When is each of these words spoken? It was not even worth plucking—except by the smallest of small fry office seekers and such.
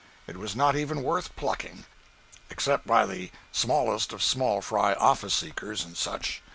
It 0.25 0.35
was 0.37 0.55
not 0.55 0.75
even 0.75 1.03
worth 1.03 1.35
plucking—except 1.35 2.87
by 2.87 3.05
the 3.05 3.29
smallest 3.51 4.11
of 4.11 4.23
small 4.23 4.59
fry 4.59 4.93
office 4.95 5.35
seekers 5.35 5.85
and 5.85 5.95
such. 5.95 6.41